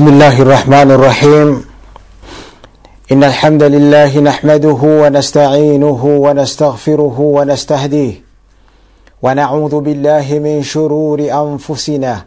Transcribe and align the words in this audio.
بسم 0.00 0.08
الله 0.08 0.42
الرحمن 0.42 0.90
الرحيم. 0.90 1.64
إن 3.12 3.24
الحمد 3.24 3.62
لله 3.62 4.20
نحمده 4.20 4.80
ونستعينه 4.82 6.04
ونستغفره 6.04 7.16
ونستهديه 7.20 8.14
ونعوذ 9.22 9.80
بالله 9.80 10.26
من 10.38 10.62
شرور 10.62 11.20
أنفسنا 11.20 12.24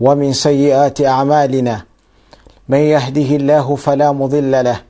ومن 0.00 0.32
سيئات 0.32 1.00
أعمالنا. 1.00 1.84
من 2.68 2.78
يهده 2.78 3.36
الله 3.36 3.76
فلا 3.76 4.12
مضل 4.12 4.64
له 4.64 4.80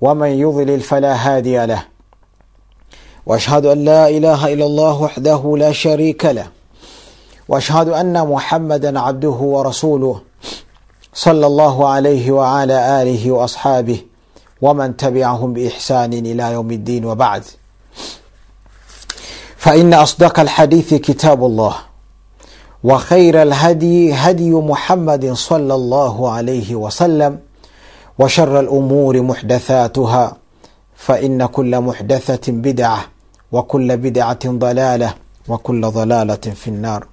ومن 0.00 0.28
يضلل 0.28 0.80
فلا 0.80 1.14
هادي 1.14 1.66
له. 1.66 1.82
وأشهد 3.26 3.66
أن 3.66 3.84
لا 3.84 4.08
إله 4.08 4.52
إلا 4.52 4.66
الله 4.66 5.02
وحده 5.02 5.54
لا 5.58 5.72
شريك 5.72 6.24
له. 6.24 6.46
وأشهد 7.48 7.88
أن 7.88 8.28
محمدا 8.28 9.00
عبده 9.00 9.38
ورسوله. 9.54 10.29
صلى 11.14 11.46
الله 11.46 11.88
عليه 11.88 12.30
وعلى 12.30 13.02
آله 13.02 13.30
وأصحابه 13.30 14.00
ومن 14.62 14.96
تبعهم 14.96 15.52
بإحسان 15.52 16.12
إلى 16.12 16.52
يوم 16.52 16.70
الدين 16.70 17.04
وبعد. 17.04 17.44
فإن 19.56 19.94
أصدق 19.94 20.40
الحديث 20.40 20.94
كتاب 20.94 21.44
الله 21.44 21.74
وخير 22.84 23.42
الهدي 23.42 24.12
هدي 24.14 24.50
محمد 24.50 25.32
صلى 25.32 25.74
الله 25.74 26.30
عليه 26.30 26.74
وسلم 26.74 27.38
وشر 28.18 28.60
الأمور 28.60 29.22
محدثاتها 29.22 30.36
فإن 30.96 31.46
كل 31.46 31.80
محدثة 31.80 32.52
بدعة 32.52 33.00
وكل 33.52 33.96
بدعة 33.96 34.38
ضلالة 34.46 35.14
وكل 35.48 35.86
ضلالة 35.86 36.34
في 36.34 36.68
النار. 36.68 37.06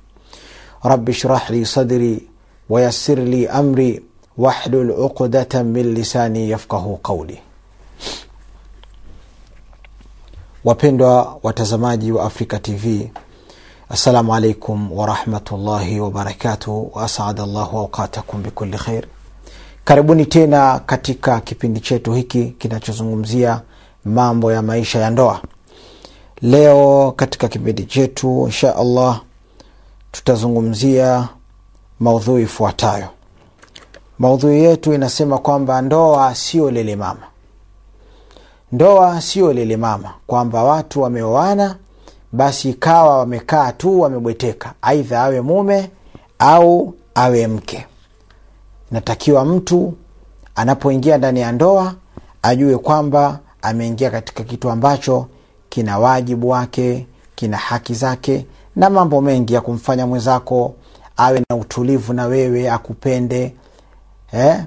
رب 0.85 1.09
اشرح 1.09 1.51
لي 1.51 1.65
صدري 1.65 2.21
wayasir 2.69 3.19
li 3.19 3.47
amri 3.47 4.01
wahlul 4.37 4.91
uqdatan 4.91 5.65
min 5.65 5.93
lisani 5.93 6.49
yafqahu 6.49 6.97
qauli. 6.97 7.39
Wapendwa 10.65 11.39
watazamaji 11.43 12.11
wa 12.11 12.23
Afrika 12.25 12.59
TV, 12.59 13.11
assalamu 13.89 14.35
alaikum 14.35 14.91
warahmatullahi 14.97 15.99
wabarakatuh, 15.99 16.95
wa 16.95 17.03
asada 17.03 17.45
llahu 17.45 17.77
aukatakum 17.77 18.43
bikuli 18.43 18.77
khair. 18.77 19.03
Karibuni 19.85 20.25
tena 20.25 20.79
katika 20.79 21.39
kipindi 21.41 21.79
chetu 21.79 22.13
hiki 22.13 22.45
kinachozungumzia 22.45 23.61
mambo 24.05 24.51
ya 24.51 24.61
maisha 24.61 24.99
ya 24.99 25.09
ndoa. 25.09 25.41
Leo 26.41 27.11
katika 27.11 27.47
kipindi 27.47 27.85
chetu 27.85 28.43
insha 28.45 28.75
allah 28.75 29.21
tutazungumzia 30.11 31.27
maudhui 31.99 32.41
ifuatayo. 32.41 33.07
Maudhui 34.19 34.63
yetu 34.63 34.93
inasema 34.93 35.37
kwamba 35.37 35.81
ndoa 35.81 36.35
sio 36.35 36.71
lele 36.71 36.95
mama. 36.95 37.23
Ndoa 38.71 39.21
sio 39.21 39.53
lele 39.53 39.77
mama. 39.77 40.13
Kwamba 40.27 40.63
watu 40.63 41.01
wameoana 41.01 41.75
basi 42.31 42.69
ikawa 42.69 43.17
wamekaa 43.17 43.71
tu 43.71 44.01
wamebweteka. 44.01 44.73
Aidha 44.81 45.23
awe 45.23 45.41
mume 45.41 45.89
au 46.39 46.93
awe 47.15 47.47
mke. 47.47 47.85
Natakiwa 48.91 49.45
mtu 49.45 49.93
anapoingia 50.55 51.17
ndani 51.17 51.39
ya 51.39 51.51
ndoa 51.51 51.93
ajue 52.41 52.77
kwamba 52.77 53.39
ameingia 53.61 54.09
katika 54.11 54.43
kitu 54.43 54.69
ambacho 54.69 55.27
kina 55.69 55.99
wajibu 55.99 56.49
wake 56.49 57.07
kina 57.35 57.57
haki 57.57 57.93
zake 57.93 58.45
na 58.75 58.89
mambo 58.89 59.21
mengi 59.21 59.53
ya 59.53 59.61
kumfanya 59.61 60.07
mwenzako 60.07 60.75
awe 61.17 61.43
na 61.49 61.55
utulivu 61.55 62.13
na 62.13 62.25
wewe 62.25 62.69
akupende 62.71 63.55
eh? 64.31 64.63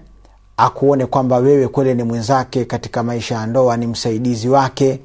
akuone 0.56 1.06
kwamba 1.06 1.36
wewe 1.36 1.68
kweli 1.68 1.94
ni 1.94 2.02
mwenzake 2.02 2.64
katika 2.64 3.02
maisha 3.02 3.34
ya 3.34 3.46
ndoa 3.46 3.76
ni 3.76 3.86
msaidizi 3.86 4.48
wake 4.48 5.00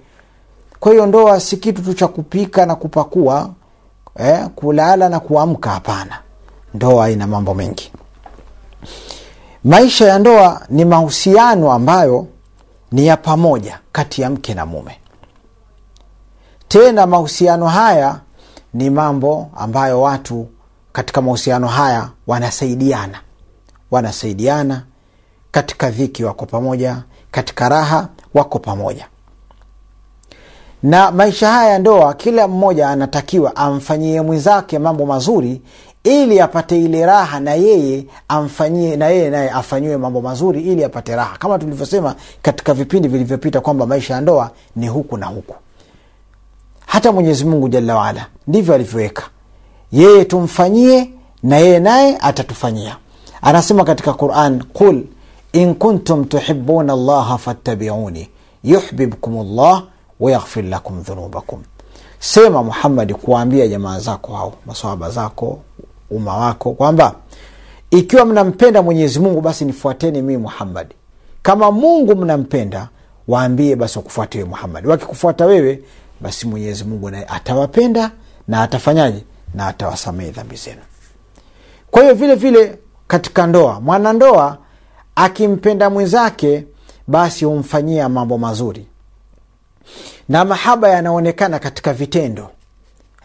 kwa 0.79 0.91
hiyo 0.91 1.05
ndoa 1.05 1.39
si 1.39 1.57
kitu 1.57 1.81
tu 1.81 1.93
cha 1.93 2.07
kupika 2.07 2.65
na 2.65 2.75
kupakua 2.75 3.49
eh? 4.15 4.47
kulala 4.55 5.09
na 5.09 5.19
kuamka 5.19 5.69
hapana 5.71 6.19
ndoa 6.73 7.09
ina 7.09 7.27
mambo 7.27 7.53
mengi 7.53 7.91
maisha 9.63 10.05
ya 10.07 10.19
ndoa 10.19 10.61
ni 10.69 10.85
mahusiano 10.85 11.71
ambayo 11.71 12.27
ni 12.91 13.07
ya 13.07 13.17
pamoja 13.17 13.79
kati 13.91 14.21
ya 14.21 14.29
mke 14.29 14.53
na 14.53 14.65
mume 14.65 14.99
tena 16.67 17.07
mahusiano 17.07 17.67
haya 17.67 18.19
ni 18.73 18.89
mambo 18.89 19.49
ambayo 19.57 20.01
watu 20.01 20.47
katika 20.95 21.21
mahusiano 21.21 21.67
haya 21.67 22.09
wanasaidiana. 22.27 23.19
Wanasaidiana 23.91 24.83
katika 25.51 25.89
dhiki 25.91 26.23
wako 26.23 26.45
pamoja 26.45 27.03
katika 27.31 27.69
raha 27.69 28.07
wako 28.33 28.59
pamoja. 28.59 29.07
Na 30.83 31.11
maisha 31.11 31.51
haya 31.51 31.69
ya 31.71 31.79
ndoa 31.79 32.13
kila 32.13 32.47
mmoja 32.47 32.89
anatakiwa 32.89 33.55
amfanyie 33.55 34.21
mwenzake 34.21 34.79
mambo 34.79 35.05
mazuri 35.05 35.61
ili 36.03 36.41
apate 36.41 36.81
ile 36.81 37.05
raha 37.05 37.39
na 37.39 37.53
yeye 37.53 38.05
amfanyie 38.27 38.95
na 38.95 39.07
yeye 39.07 39.29
naye 39.29 39.49
afanyiwe 39.49 39.97
mambo 39.97 40.21
mazuri 40.21 40.61
ili 40.61 40.83
apate 40.83 41.15
raha. 41.15 41.37
Kama 41.37 41.59
tulivyosema 41.59 42.15
katika 42.41 42.73
vipindi 42.73 43.07
vilivyopita 43.07 43.61
kwamba 43.61 43.85
maisha 43.85 44.13
ya 44.13 44.21
ndoa 44.21 44.51
ni 44.75 44.87
huku 44.87 45.17
na 45.17 45.25
huku. 45.25 45.55
Hata 46.85 47.11
mwenyezi 47.11 47.45
mungu 47.45 47.69
jalla 47.69 47.95
waala 47.95 48.25
ndivyo 48.47 48.75
alivyoweka 48.75 49.23
yeye 49.95 50.25
tumfanyie 50.25 51.09
na 51.43 51.57
yeye 51.57 51.79
naye 51.79 52.17
atatufanyia. 52.21 52.97
Anasema 53.41 53.83
katika 53.83 54.13
quran 54.13 54.63
qul 54.63 55.03
in 55.53 55.75
kuntum 55.75 56.25
tuhibuna 56.25 56.95
llaha 56.95 57.37
fattabiuni 57.37 58.29
yuhbibkum 58.63 59.55
llah 59.55 59.83
wayaghfir 60.19 60.63
lakum 60.65 61.01
dhunubakum. 61.01 61.63
Sema 62.19 62.63
muhammadi 62.63 63.13
kuwaambia 63.13 63.67
jamaa 63.67 63.99
zako 63.99 64.33
hao 64.33 64.53
maswahaba 64.65 65.09
zako 65.09 65.59
umma 66.11 66.37
wako 66.37 66.71
kwamba 66.71 67.15
ikiwa 67.91 68.25
mnampenda 68.25 68.81
mwenyezi 68.81 69.19
mungu 69.19 69.41
basi 69.41 69.65
nifuateni 69.65 70.21
mii 70.21 70.37
muhammadi 70.37 70.95
kama 71.41 71.71
mungu 71.71 72.15
mnampenda 72.15 72.89
waambie 73.27 73.75
basi 73.75 73.97
wakufuate 73.97 74.37
wewe 74.37 74.49
muhammadi 74.49 74.87
wakikufuata 74.87 75.45
wewe 75.45 75.81
basi 76.21 76.47
mwenyezi 76.47 76.83
mungu 76.83 77.09
naye 77.09 77.25
atawapenda 77.25 78.11
na 78.47 78.61
atafanyaje 78.63 79.23
na 79.55 79.67
atawasamehe 79.67 80.31
dhambi 80.31 80.55
zenu. 80.55 80.81
Kwa 81.91 82.01
hiyo 82.01 82.13
vile 82.15 82.35
vile 82.35 82.79
katika 83.07 83.47
ndoa 83.47 83.81
mwanandoa 83.81 84.57
akimpenda 85.15 85.89
mwenzake 85.89 86.65
basi 87.07 87.45
humfanyia 87.45 88.09
mambo 88.09 88.37
mazuri. 88.37 88.87
Na 90.29 90.45
mahaba 90.45 90.89
yanaonekana 90.89 91.59
katika 91.59 91.93
vitendo. 91.93 92.49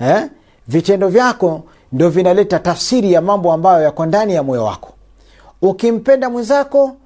Eh? 0.01 0.27
vitendo 0.69 1.09
vyako 1.09 1.65
ndo 1.93 2.11
vinaleta 2.11 2.59
tafsiri 2.59 3.13
ya 3.13 3.21
mambo 3.21 3.53
ambayo 3.53 3.83
yako 3.83 4.07
ndani 4.07 4.35
ya 4.35 4.43
moyo 4.43 4.65
wako. 4.65 4.93
Ukimpenda 5.63 6.31
mwenzako 6.31 6.97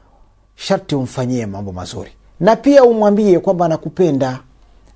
sharti 0.57 0.95
umfanyie 0.95 1.47
mambo 1.47 1.73
mazuri. 1.73 2.11
Na 2.41 2.57
pia 2.57 2.85
umwambie 2.85 3.39
kwamba 3.39 3.69
nakupenda 3.69 4.39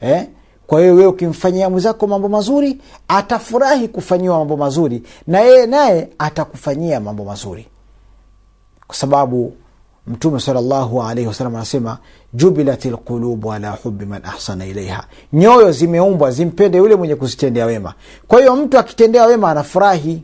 eh? 0.00 0.26
Kwa 0.68 0.80
hiyo 0.80 0.94
wewe 0.94 1.06
ukimfanyia 1.06 1.70
mwenzako 1.70 2.06
mambo 2.06 2.28
mazuri 2.28 2.78
atafurahi 3.08 3.88
kufanyiwa 3.88 4.38
mambo 4.38 4.56
mazuri 4.56 5.02
na 5.26 5.40
yeye 5.40 5.66
naye 5.66 6.08
atakufanyia 6.18 7.00
mambo 7.00 7.24
mazuri. 7.24 7.66
Kwa 8.86 8.96
sababu 8.96 9.52
mtume 10.06 10.40
salllahu 10.40 11.02
alaihi 11.02 11.28
wasalam 11.28 11.56
anasema 11.56 11.98
jubilat 12.34 12.84
lqulubu 12.84 13.52
ala 13.52 13.70
hubi 13.70 14.06
man 14.06 14.24
ahsana 14.24 14.66
ilaiha 14.66 15.04
nyoyo 15.32 15.72
zimeumbwa 15.72 16.30
zimpende 16.30 16.78
yule 16.78 16.96
mwenye 16.96 17.14
kuzitendea 17.16 17.66
wema. 17.66 17.94
Kwa 18.26 18.38
hiyo 18.40 18.56
mtu 18.56 18.78
akitendea 18.78 19.26
wema 19.26 19.50
anafurahi 19.50 20.22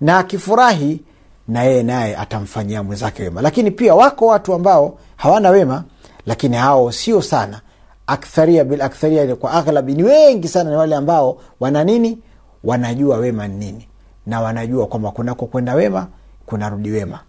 na 0.00 0.18
akifurahi 0.18 1.00
na 1.48 1.62
yeye 1.62 1.82
naye 1.82 2.16
atamfanyia 2.16 2.82
mwenzake 2.82 3.22
wema. 3.22 3.42
Lakini 3.42 3.70
pia 3.70 3.94
wako 3.94 4.26
watu 4.26 4.54
ambao 4.54 4.98
hawana 5.16 5.50
wema 5.50 5.84
lakini 6.26 6.56
hao 6.56 6.92
sio 6.92 7.22
sana 7.22 7.60
aktharia 8.06 8.64
bil 8.64 9.36
kwa 9.36 9.52
aghlabi 9.52 9.94
ni 9.94 10.02
wengi 10.02 10.48
sana 10.48 10.70
ni 10.70 10.76
wale 10.76 10.96
ambao 10.96 11.38
wana 11.60 11.84
nini? 11.84 12.18
Wanajua 12.64 13.16
wema 13.16 13.48
ni 13.48 13.56
nini. 13.66 13.88
Na 14.26 14.40
wanajua 14.40 14.86
kwamba 14.86 15.10
kunako 15.10 15.46
kwenda 15.46 15.74
wema 15.74 16.06
kunarudi 16.46 16.90
wema. 16.90 17.20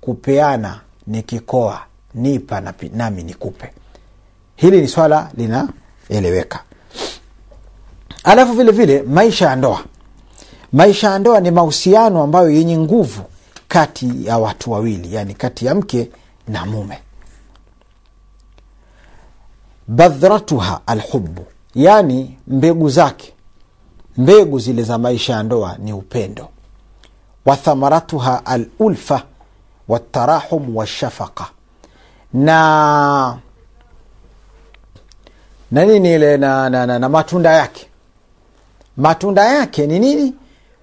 Kupeana 0.00 0.80
nikikoa 1.06 1.80
nipa 2.14 2.60
na, 2.60 2.74
nami 2.94 3.22
nikupe. 3.22 3.72
Hili 4.56 4.80
ni 4.80 4.88
swala 4.88 5.30
linaeleweka. 5.36 6.60
Alafu 8.24 8.52
vile 8.52 8.72
vile 8.72 9.02
maisha 9.02 9.48
ya 9.48 9.56
ndoa. 9.56 9.84
Maisha 10.72 11.10
ya 11.10 11.18
ndoa 11.18 11.40
ni 11.40 11.50
mahusiano 11.50 12.22
ambayo 12.22 12.50
yenye 12.50 12.78
nguvu 12.78 13.22
kati 13.68 14.26
ya 14.26 14.38
watu 14.38 14.72
wawili 14.72 15.14
yani 15.14 15.34
kati 15.34 15.66
ya 15.66 15.74
mke 15.74 16.10
na 16.48 16.66
mume 16.66 16.98
badhratuha 19.88 20.80
alhubu 20.86 21.46
yani 21.74 22.38
mbegu 22.46 22.88
zake. 22.90 23.32
Mbegu 24.16 24.58
zile 24.58 24.82
za 24.82 24.98
maisha 24.98 25.32
ya 25.32 25.42
ndoa 25.42 25.76
ni 25.78 25.92
upendo. 25.92 26.48
Wa 27.46 27.56
thamaratuha 27.56 28.46
alulfa 28.46 29.22
watarahum 29.88 30.76
washafaka 30.76 31.46
na 32.32 33.38
na 35.70 35.84
nini 35.84 36.14
ile 36.14 36.36
na, 36.36 36.70
na, 36.70 36.86
na, 36.86 36.98
na 36.98 37.08
matunda 37.08 37.52
yake? 37.52 37.86
Matunda 38.96 39.44
yake 39.44 39.86
ni 39.86 39.98
nini? 39.98 40.34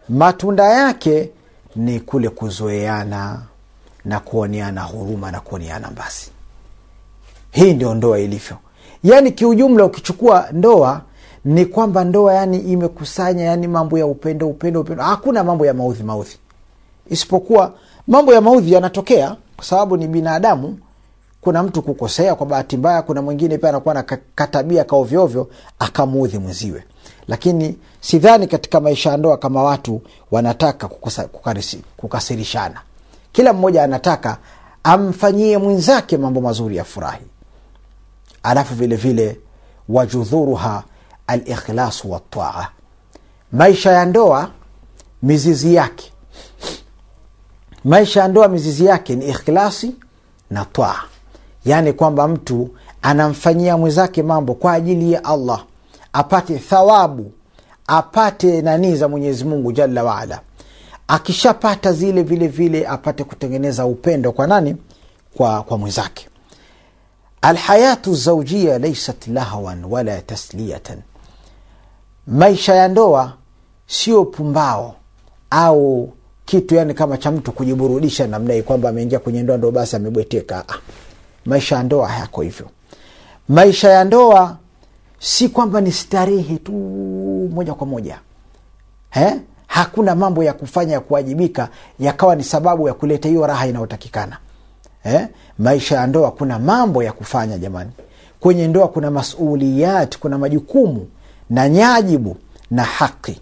Matunda 0.09 0.63
yake 0.69 1.29
ni 1.75 1.99
kule 1.99 2.29
kuzoeana 2.29 3.41
na 4.05 4.19
kuoneana 4.19 4.83
huruma 4.83 5.31
na 5.31 5.39
kuoneana 5.39 5.89
basi 5.91 6.31
hii 7.51 7.73
ndio 7.73 7.93
ndoa 7.95 8.19
ilivyo 8.19 8.57
yaani 9.03 9.31
kiujumla 9.31 9.85
ukichukua 9.85 10.47
ndoa 10.51 11.01
ni 11.45 11.65
kwamba 11.65 12.03
ndoa 12.03 12.33
yani 12.33 12.57
imekusanya 12.59 13.43
yani 13.43 13.67
mambo 13.67 13.97
ya 13.97 14.05
upendo 14.05 14.47
upendo 14.47 14.81
upendo. 14.81 15.03
Hakuna 15.03 15.43
mambo 15.43 15.65
ya 15.65 15.73
maudhi 15.73 16.03
maudhi 16.03 16.37
isipokuwa 17.09 17.73
mambo 18.07 18.33
ya 18.33 18.41
maudhi 18.41 18.71
yanatokea 18.73 19.35
kwa 19.55 19.65
sababu 19.65 19.97
ni 19.97 20.07
binadamu. 20.07 20.79
Kuna 21.41 21.63
mtu 21.63 21.81
kukosea 21.81 22.35
kwa 22.35 22.45
bahati 22.45 22.77
mbaya 22.77 23.01
kuna 23.01 23.21
mwingine 23.21 23.57
pia 23.57 23.69
anakuwa 23.69 23.93
na 23.93 24.03
katabia 24.35 24.83
kaovyoovyo 24.83 25.49
akamuudhi 25.79 26.37
mwenziwe. 26.37 26.83
Lakini 27.27 27.77
sidhani 28.01 28.47
katika 28.47 28.79
maisha 28.79 29.09
ya 29.09 29.17
ndoa 29.17 29.37
kama 29.37 29.63
watu 29.63 30.01
wanataka 30.31 30.87
kukasirishana. 31.97 32.81
Kila 33.31 33.53
mmoja 33.53 33.83
anataka 33.83 34.37
amfanyie 34.83 35.57
mwenzake 35.57 36.17
mambo 36.17 36.41
mazuri 36.41 36.75
ya 36.75 36.83
furahi 36.83 37.23
alafu 38.43 38.75
vile 38.75 38.95
vile 38.95 39.39
wajudhuruha 39.89 40.83
alikhlasu 41.27 42.11
wataa 42.11 42.67
maisha 43.51 43.91
ya 43.91 44.05
ndoa 44.05 44.49
mizizi 45.23 45.75
yake. 45.75 46.11
Maisha 47.83 48.21
ya 48.21 48.27
ndoa 48.27 48.47
mizizi 48.47 48.85
yake 48.85 49.15
ni 49.15 49.29
ikhlasi 49.29 49.95
na 50.49 50.65
taa. 50.65 51.01
Yaani 51.65 51.93
kwamba 51.93 52.27
mtu 52.27 52.69
anamfanyia 53.01 53.77
mwenzake 53.77 54.23
mambo 54.23 54.53
kwa 54.53 54.73
ajili 54.73 55.11
ya 55.13 55.23
allah. 55.25 55.63
Apate 56.13 56.57
thawabu 56.59 57.31
apate 57.87 58.61
nanii 58.61 58.95
za 58.95 59.07
mwenyezi 59.07 59.43
mungu 59.45 59.71
jalla 59.71 60.03
waala 60.03 60.41
akishapata 61.07 61.93
zile 61.93 62.23
vile 62.23 62.47
vile 62.47 62.87
apate 62.87 63.23
kutengeneza 63.23 63.85
upendo 63.85 64.31
kwa 64.31 64.47
nani? 64.47 64.75
Kwa, 65.37 65.63
kwa 65.63 65.77
mwenzake 65.77 66.28
alhayatu 67.41 68.15
zaujia 68.15 68.79
laisat 68.79 69.27
lahwan 69.27 69.85
wala 69.85 70.21
tasliyatan. 70.21 70.99
Maisha 72.27 72.75
ya 72.75 72.87
ndoa 72.87 73.33
sio 73.87 74.25
pumbao 74.25 74.95
au 75.49 76.13
kitu 76.45 76.75
yani 76.75 76.93
kama 76.93 77.17
cha 77.17 77.31
mtu 77.31 77.51
kujiburudisha 77.51 78.27
namna 78.27 78.53
hii 78.53 78.61
kwamba 78.61 78.89
ameingia 78.89 79.19
kwenye 79.19 79.43
ndoa 79.43 79.57
ndo 79.57 79.71
basi 79.71 79.95
amebweteka. 79.95 80.63
Ah, 80.69 80.77
maisha 81.45 81.75
ya 81.75 81.83
ndoa 81.83 82.07
hayako 82.07 82.41
hivyo. 82.41 82.69
Maisha 83.49 83.89
ya 83.89 84.03
ndoa 84.03 84.57
si 85.19 85.49
kwamba 85.49 85.81
ni 85.81 85.91
starehe 85.91 86.57
tu 86.57 86.71
moja 87.53 87.73
kwa 87.73 87.87
moja. 87.87 88.19
He? 89.09 89.39
hakuna 89.69 90.15
mambo 90.15 90.43
ya 90.43 90.53
kufanya 90.53 90.93
ya 90.93 90.99
kuwajibika 90.99 91.69
yakawa 91.99 92.35
ni 92.35 92.43
sababu 92.43 92.87
ya 92.87 92.93
kuleta 92.93 93.29
hiyo 93.29 93.47
raha 93.47 93.67
inayotakikana 93.67 94.37
eh? 95.03 95.27
maisha 95.59 95.95
ya 95.95 96.07
ndoa 96.07 96.31
kuna 96.31 96.59
mambo 96.59 97.03
ya 97.03 97.11
kufanya 97.13 97.57
jamani 97.57 97.91
kwenye 98.39 98.67
ndoa 98.67 98.87
kuna 98.87 99.11
masuliyat 99.11 100.17
kuna 100.19 100.37
majukumu 100.37 101.07
na 101.49 101.69
nyajibu 101.69 102.37
na 102.71 102.83
haki 102.83 103.41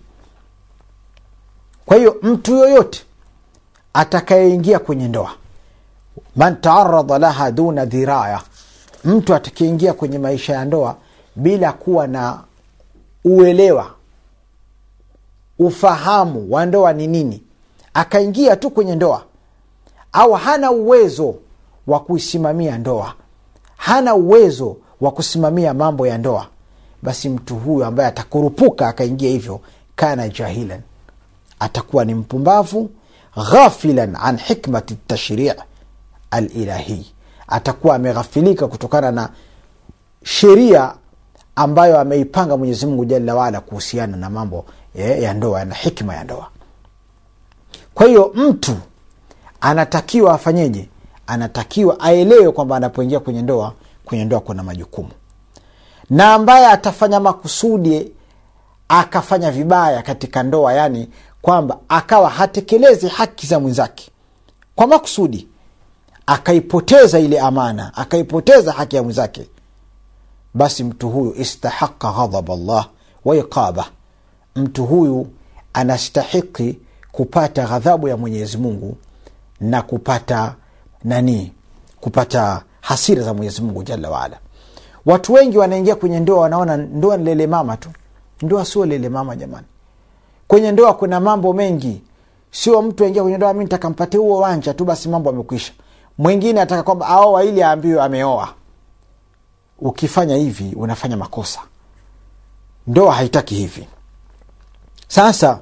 kwa 1.86 1.98
hiyo 1.98 2.18
mtu 2.22 2.56
yoyote 2.56 3.04
atakayeingia 3.94 4.80
kwenye 4.80 5.08
ndoa 5.08 5.32
man 6.36 6.62
taarada 6.62 7.18
laha 7.20 7.52
duna 7.52 7.86
dhiraya 7.86 8.42
mtu 9.06 9.36
atakayeingia 9.36 9.94
kwenye 9.94 10.20
maisha 10.20 10.54
ya 10.54 10.66
ndoa 10.66 10.96
bila 11.36 11.72
kuwa 11.74 12.08
na 12.08 12.40
uelewa 13.26 13.92
ufahamu 15.60 16.48
wa 16.54 16.66
ndoa 16.66 16.94
ni 16.94 17.08
nini 17.08 17.44
akaingia 17.94 18.56
tu 18.56 18.70
kwenye 18.70 18.96
ndoa 18.96 19.24
au 20.14 20.34
hana 20.34 20.72
uwezo 20.72 21.36
wa 21.88 22.00
kuisimamia 22.00 22.78
ndoa. 22.78 23.14
Hana 23.78 24.16
uwezo 24.16 24.78
wa 25.02 25.12
kusimamia 25.12 25.74
mambo 25.74 26.08
ya 26.08 26.18
ndoa. 26.18 26.48
Basi 27.02 27.30
mtu 27.30 27.56
huyu 27.56 27.86
ambaye 27.86 28.10
atakurupuka 28.10 28.88
akaingia 28.88 29.30
hivyo 29.30 29.60
kana 29.96 30.30
jahilan. 30.30 30.82
Atakuwa 31.60 32.06
ni 32.06 32.14
mpumbavu 32.14 32.90
ghafilan 33.52 34.18
an 34.22 34.38
hikmati 34.38 34.96
tashrii 35.08 35.52
alilahi. 36.32 37.14
Atakuwa 37.48 37.96
ameghafilika 37.96 38.68
kutokana 38.68 39.12
na 39.12 39.30
sheria 40.24 40.94
ambayo 41.56 42.00
ameipanga 42.00 42.58
mwenyezi 42.58 42.86
mungu 42.86 43.06
jalla 43.06 43.36
waala 43.36 43.62
kuhusiana 43.62 44.18
na 44.18 44.30
mambo 44.30 44.66
ya, 44.96 45.16
ya 45.18 45.34
ndoa 45.34 45.66
na 45.66 45.76
hikma 45.76 46.16
ya 46.16 46.24
ndoa. 46.24 46.48
Kwa 47.94 48.08
hiyo 48.08 48.32
mtu 48.36 48.78
anatakiwa 49.62 50.34
afanyeje 50.34 50.90
anatakiwa 51.28 52.00
aelewe 52.00 52.52
kwamba 52.52 52.76
anapoingia 52.78 53.20
kwenye 53.20 53.42
ndoa 53.42 53.74
kwenye 54.06 54.26
ndoa 54.26 54.40
kuna 54.40 54.64
majukumu. 54.64 55.10
Na 56.10 56.34
ambaye 56.34 56.66
atafanya 56.68 57.20
makusudi 57.20 58.12
akafanya 58.88 59.52
vibaya 59.52 60.02
katika 60.02 60.44
ndoa 60.44 60.74
yani 60.74 61.10
kwamba 61.42 61.78
akawa 61.90 62.30
hatekelezi 62.30 63.08
haki 63.08 63.48
za 63.48 63.60
mwenzake 63.60 64.10
kwa 64.76 64.88
makusudi 64.88 65.48
akaipoteza 66.26 67.20
ile 67.20 67.40
amana 67.40 67.92
akaipoteza 67.96 68.72
haki 68.72 68.96
ya 68.96 69.04
mwenzake 69.04 69.50
basi 70.54 70.84
mtu 70.84 71.10
huyu 71.10 71.34
istahaqa 71.36 72.12
ghadhab 72.12 72.50
llah 72.50 72.88
wa 73.26 73.36
iqaba. 73.38 73.86
Mtu 74.56 74.86
huyu 74.86 75.28
anastahiki 75.74 76.80
kupata 77.12 77.66
ghadhabu 77.68 78.08
ya 78.08 78.18
mwenyezi 78.18 78.58
mungu 78.58 78.98
na 79.60 79.82
kupata 79.82 80.56
nani? 81.08 81.54
Kupata 82.02 82.64
hasira 82.82 83.24
za 83.24 83.34
mwenyezi 83.34 83.62
mungu 83.62 83.84
jalla 83.84 84.10
waala 84.10 84.40
watu 85.06 85.34
wengi 85.34 85.58
wanaingia 85.58 85.96
kwenye 85.96 86.20
ndoa 86.20 86.40
wanaona 86.42 86.78
ndoa 86.78 87.18
ni 87.18 87.24
lele 87.24 87.48
mama 87.48 87.78
tu. 87.78 87.90
Ndoa 88.42 88.66
sio 88.66 88.86
lele 88.86 89.10
mama 89.10 89.36
jamani. 89.36 89.68
Kwenye 90.48 90.72
ndoa 90.72 90.94
kuna 90.94 91.20
mambo 91.20 91.54
mengi. 91.54 92.02
Sio 92.52 92.82
mtu 92.82 93.04
aingia 93.06 93.22
kwenye 93.22 93.38
ndoa 93.38 93.54
mi 93.54 93.64
nitakampatia 93.64 94.20
huo 94.20 94.38
wanja 94.40 94.74
tu 94.74 94.86
basi 94.86 95.10
mambo 95.10 95.30
amekwisha 95.30 95.74
mwingine 96.18 96.62
ataka 96.62 96.84
kwamba 96.84 97.08
aoa 97.08 97.44
ili 97.44 97.64
aambiwe 97.64 98.02
ameoa. 98.04 98.50
Ukifanya 99.80 100.36
hivi 100.36 100.74
unafanya 100.76 101.18
makosa. 101.18 101.60
Ndoa 102.88 103.14
haitaki 103.14 103.56
hivi. 103.56 103.88
Sasa 105.08 105.60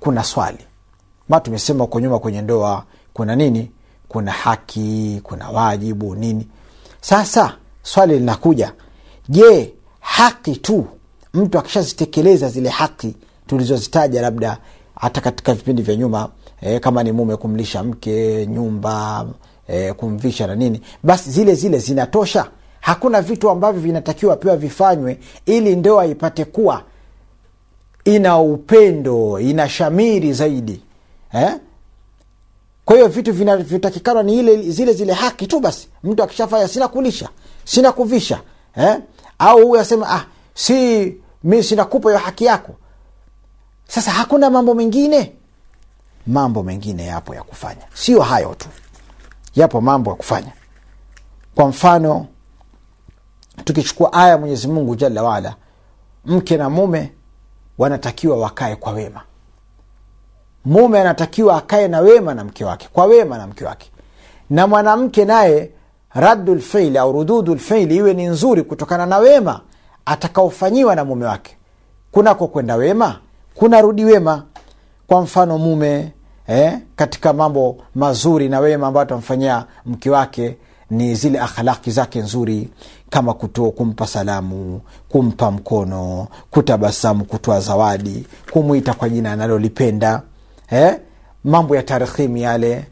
kuna 0.00 0.24
swali. 0.24 0.66
Ma 1.28 1.40
tumesema 1.40 1.84
huko 1.84 2.00
nyuma 2.00 2.18
kwenye 2.18 2.42
ndoa 2.42 2.84
kuna 3.14 3.36
nini 3.36 3.70
kuna 4.14 4.32
haki 4.32 5.20
kuna 5.22 5.48
wajibu 5.50 6.14
nini 6.14 6.46
sasa 7.00 7.56
swali 7.82 8.14
linakuja 8.18 8.72
je 9.28 9.72
haki 10.00 10.56
tu 10.56 10.86
mtu 11.34 11.58
akishazitekeleza 11.58 12.48
zile 12.48 12.68
haki 12.68 13.14
tulizozitaja 13.46 14.22
labda 14.22 14.58
hata 14.94 15.20
katika 15.20 15.54
vipindi 15.54 15.82
vya 15.82 15.96
nyuma 15.96 16.28
e, 16.60 16.80
kama 16.80 17.02
ni 17.02 17.12
mume 17.12 17.36
kumlisha 17.36 17.82
mke 17.82 18.46
nyumba 18.46 19.26
e, 19.68 19.92
kumvisha 19.92 20.46
na 20.46 20.54
nini 20.54 20.80
basi 21.02 21.30
zile 21.30 21.54
zile 21.54 21.78
zinatosha 21.78 22.46
hakuna 22.80 23.22
vitu 23.22 23.50
ambavyo 23.50 23.80
vinatakiwa 23.82 24.36
pia 24.36 24.56
vifanywe 24.56 25.18
ili 25.46 25.76
ndoa 25.76 26.06
ipate 26.06 26.44
kuwa 26.44 26.82
ina 28.04 28.38
upendo 28.38 29.40
ina 29.40 29.68
shamiri 29.68 30.32
zaidi 30.32 30.80
eh? 31.32 31.54
Kwa 32.84 32.96
hiyo 32.96 33.08
vitu 33.08 33.32
vinavyotakikana 33.32 34.22
ni 34.22 34.38
ile 34.38 34.70
zile 34.70 34.92
zile 34.92 35.12
haki 35.12 35.46
tu 35.46 35.60
basi. 35.60 35.88
Mtu 36.02 36.22
akishafanya 36.22 36.68
sina 36.68 36.88
kulisha 36.88 37.28
sina 37.64 37.92
kuvisha 37.92 38.40
eh? 38.76 38.98
au 39.38 39.66
huyu 39.68 39.80
asema 39.80 40.10
ah, 40.10 40.24
si 40.54 41.16
mi 41.44 41.62
sinakupa 41.62 42.08
hiyo 42.08 42.20
haki 42.20 42.44
yako. 42.44 42.74
Sasa 43.88 44.10
hakuna 44.10 44.50
mambo 44.50 44.74
mengine? 44.74 45.32
Mambo 46.26 46.62
mengine 46.62 47.06
yapo 47.06 47.34
ya 47.34 47.42
kufanya. 47.42 47.82
Sio 47.94 48.22
hayo 48.22 48.54
tu. 48.54 48.68
Yapo 49.54 49.80
mambo 49.80 50.10
ya 50.10 50.16
kufanya. 50.16 50.52
Kwa 51.54 51.68
mfano 51.68 52.26
tukichukua 53.64 54.12
aya 54.12 54.38
mwenyezi 54.38 54.68
mungu 54.68 54.96
jalla 54.96 55.22
waala 55.22 55.56
mke 56.24 56.56
na 56.56 56.70
mume 56.70 57.12
wanatakiwa 57.78 58.36
wakae 58.36 58.76
kwa 58.76 58.92
wema 58.92 59.22
mume 60.64 61.00
anatakiwa 61.00 61.56
akae 61.56 61.88
na 61.88 62.00
wema 62.00 62.34
na 62.34 62.44
mke 62.44 62.64
wake 62.64 62.88
kwa 62.92 63.04
wema 63.04 63.38
na 63.38 63.46
mke 63.46 63.64
wake. 63.64 63.90
Na 64.50 64.66
mwanamke 64.66 65.24
naye 65.24 65.70
raddu 66.14 66.60
au 66.98 67.12
rududu 67.12 67.58
iwe 67.90 68.14
ni 68.14 68.26
nzuri 68.26 68.62
kutokana 68.62 69.06
na 69.06 69.18
wema 69.18 69.60
atakaofanyiwa 70.06 70.94
na 70.94 71.04
mume 71.04 71.26
wake. 71.26 71.56
Kunako 72.12 72.46
kwenda 72.48 72.76
wema 72.76 73.18
kuna 73.54 73.80
rudi 73.80 74.04
wema. 74.04 74.42
Kwa 75.06 75.22
mfano 75.22 75.58
mume 75.58 76.12
eh, 76.46 76.78
katika 76.96 77.32
mambo 77.32 77.76
mazuri 77.94 78.48
na 78.48 78.60
wema 78.60 78.86
ambayo 78.86 79.02
atamfanyia 79.02 79.64
mke 79.86 80.10
wake 80.10 80.56
ni 80.90 81.14
zile 81.14 81.40
akhlaki 81.40 81.90
zake 81.90 82.18
nzuri 82.18 82.68
kama 83.10 83.34
kuto, 83.34 83.70
kumpa 83.70 84.06
salamu 84.06 84.80
kumpa 85.08 85.50
mkono 85.50 86.28
kutabasamu 86.50 87.24
kutoa 87.24 87.60
zawadi 87.60 88.26
kumwita 88.50 88.94
kwa 88.94 89.08
jina 89.08 89.32
analolipenda 89.32 90.22
eh? 90.70 90.98
mambo 91.44 91.76
ya 91.76 91.82
tarhimu 91.82 92.36
yale 92.36 92.84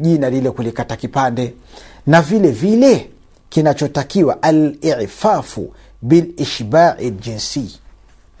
jina 0.00 0.30
lile 0.30 0.50
kulikata 0.50 0.96
kipande. 0.96 1.54
Na 2.06 2.22
vile 2.22 2.50
vile 2.50 3.10
kinachotakiwa 3.48 4.42
alifafu 4.42 5.74
bilishbai 6.02 7.10
ljinsi 7.10 7.80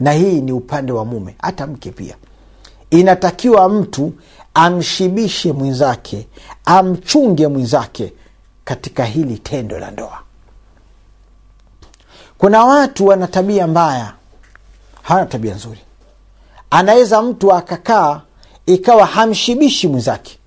na 0.00 0.12
hii 0.12 0.40
ni 0.40 0.52
upande 0.52 0.92
wa 0.92 1.04
mume 1.04 1.34
hata 1.42 1.66
mke 1.66 1.90
pia. 1.90 2.16
Inatakiwa 2.90 3.68
mtu 3.68 4.12
amshibishe 4.54 5.52
mwenzake 5.52 6.28
amchunge 6.64 7.46
mwenzake 7.48 8.12
katika 8.64 9.04
hili 9.04 9.38
tendo 9.38 9.78
la 9.78 9.90
ndoa. 9.90 10.18
Kuna 12.38 12.64
watu 12.64 13.06
wana 13.06 13.26
tabia 13.26 13.66
mbaya 13.66 14.12
hawana 15.02 15.26
tabia 15.26 15.54
nzuri. 15.54 15.80
Anaweza 16.70 17.22
mtu 17.22 17.52
akakaa 17.52 18.20
ikawa 18.66 19.06
hamshibishi 19.06 19.88
mwenzake. 19.88 20.38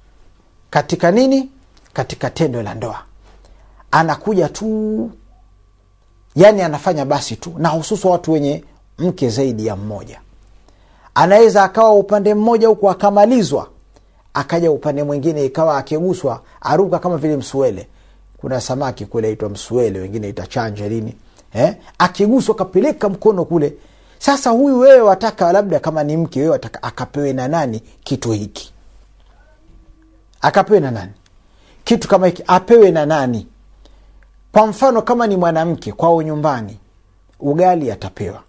Katika 0.70 1.12
nini? 1.12 1.50
Katika 1.94 2.30
tendo 2.30 2.62
la 2.62 2.74
ndoa. 2.74 3.00
Anakuja 3.92 4.50
tu 4.50 5.12
yani 6.36 6.62
anafanya 6.62 7.06
basi 7.06 7.36
tu 7.36 7.54
na 7.58 7.70
hususa 7.70 8.10
watu 8.10 8.32
wenye 8.32 8.64
mke 8.98 9.30
zaidi 9.30 9.66
ya 9.66 9.76
mmoja. 9.76 10.20
Anaweza 11.16 11.64
akawa 11.64 11.94
upande 11.94 12.34
mmoja 12.34 12.68
huku 12.68 12.90
akamalizwa 12.90 13.68
akaja 14.34 14.72
upande 14.72 15.04
mwingine 15.04 15.46
ikawa 15.46 15.78
akiguswa 15.78 16.42
aruka 16.62 17.00
kama 17.00 17.18
vile 17.18 17.38
msuele. 17.38 17.88
Kuna 18.38 18.62
samaki 18.62 19.06
kule 19.06 19.28
aitwa 19.28 19.50
msuele 19.50 20.00
wengine 20.00 20.30
ita 20.30 20.48
chanja 20.48 20.90
lini 20.90 21.16
eh? 21.54 21.76
akiguswa 21.98 22.56
kapeleka 22.56 23.10
mkono 23.10 23.46
kule 23.46 23.74
sasa 24.26 24.50
huyu 24.50 24.80
wewe 24.80 25.02
wataka 25.02 25.52
labda 25.52 25.80
kama 25.80 26.04
ni 26.04 26.18
mke 26.18 26.40
wewe 26.40 26.52
wataka 26.52 26.84
akapewe 26.84 27.34
na 27.34 27.48
nani 27.48 27.80
kitu 28.04 28.32
hiki? 28.32 28.74
Akapewe 30.42 30.80
na 30.80 30.92
nani? 30.92 31.12
Kitu 31.84 32.08
kama 32.08 32.28
hiki 32.28 32.44
apewe 32.48 32.92
na 32.92 33.06
nani? 33.06 33.48
Kwa 34.52 34.68
mfano 34.68 35.02
kama 35.02 35.28
ni 35.28 35.38
mwanamke 35.38 35.92
kwao 35.92 36.22
nyumbani 36.22 36.78
ugali 37.40 37.92
atapewa. 37.92 38.44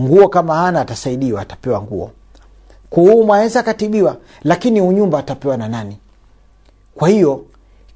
Nguo 0.00 0.28
kama 0.28 0.56
hana 0.56 0.80
atasaidiwa 0.80 1.42
atapewa 1.42 1.82
nguo. 1.82 2.10
Kuumwa 2.90 3.36
aweza 3.38 3.60
akatibiwa 3.60 4.16
lakini 4.44 4.80
unyumba 4.80 5.18
atapewa 5.18 5.56
na 5.56 5.68
nani? 5.68 5.98
Kwa 6.94 7.08
hiyo 7.08 7.44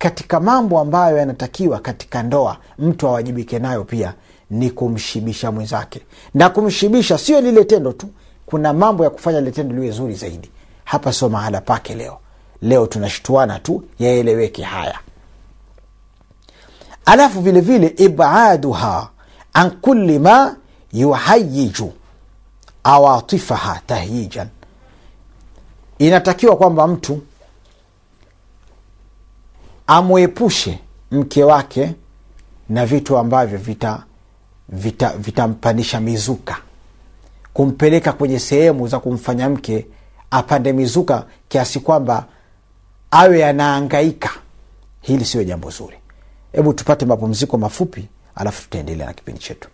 katika 0.04 0.40
mambo 0.40 0.80
ambayo 0.80 1.16
yanatakiwa 1.18 1.78
katika 1.78 2.22
ndoa 2.22 2.56
mtu 2.78 3.08
awajibike 3.08 3.58
nayo 3.58 3.84
pia 3.84 4.14
ni 4.50 4.70
kumshibisha 4.70 5.52
mwenzake. 5.52 6.00
Na 6.34 6.48
kumshibisha 6.50 7.18
sio 7.18 7.40
lile 7.40 7.64
tendo 7.64 7.92
tu 7.92 8.06
kuna 8.46 8.72
mambo 8.72 9.04
ya 9.04 9.10
kufanya 9.10 9.38
lile 9.40 9.50
tendo 9.52 9.74
liwe 9.74 9.90
zuri 9.90 10.14
zaidi. 10.14 10.50
Hapa 10.84 11.12
sio 11.12 11.28
mahala 11.28 11.60
pake 11.60 11.94
leo. 11.94 12.18
Leo 12.62 12.86
tunashtuana 12.86 13.58
tu 13.58 13.84
yaeleweke 13.98 14.62
haya. 14.62 14.98
Alafu 17.04 17.40
vile 17.40 17.60
vile 17.60 17.94
ibaduha 17.96 19.08
an 19.52 19.70
kuli 19.70 20.18
ma 20.18 20.56
yuhayiju 20.92 21.92
awatifaha 22.84 23.80
tahyijan 23.86 24.48
inatakiwa 25.98 26.56
kwamba 26.56 26.86
mtu 26.86 27.20
amwepushe 29.86 30.78
mke 31.10 31.44
wake 31.44 31.94
na 32.68 32.86
vitu 32.86 33.18
ambavyo 33.18 33.58
vita 33.58 34.04
vita, 34.68 35.12
vita 35.18 35.48
mizuka. 36.00 36.56
Kumpeleka 37.52 38.12
kwenye 38.12 38.38
sehemu 38.40 38.88
za 38.88 39.00
kumfanya 39.00 39.48
mke 39.48 39.86
apande 40.30 40.72
mizuka 40.72 41.26
kiasi 41.48 41.80
kwamba 41.80 42.26
awe 43.10 43.44
anaangaika. 43.46 44.30
Hili 45.00 45.24
siyo 45.24 45.44
jambo 45.44 45.70
zuri. 45.70 45.96
Hebu 46.52 46.72
tupate 46.72 47.06
mapumziko 47.06 47.58
mafupi 47.58 48.08
alafu 48.34 48.62
tutaendelea 48.62 49.06
na 49.06 49.12
kipindi 49.12 49.40
chetu 49.40 49.68